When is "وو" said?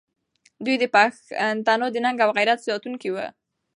3.11-3.25